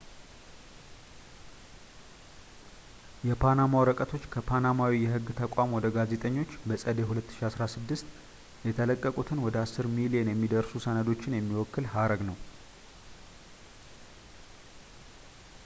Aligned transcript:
"የፓናማ 3.29 3.73
ወረቀቶች 3.81 4.23
ከፓናማዊ 4.33 4.93
የህግ 5.01 5.27
ተቋም 5.39 5.75
ወደ 5.77 5.91
ጋዜጠኞች 5.97 6.55
በጸደይ 6.69 7.05
2016 7.09 8.15
የተለቀቁትን 8.69 9.43
ወደ 9.45 9.57
አስር 9.65 9.89
ሚሊዮን 9.97 10.31
የሚደርሱ 10.31 10.73
ሰነዶችን 10.87 11.37
የሚወክል 11.37 11.87
ሀረግ 11.93 12.23
ነው። 12.31 12.39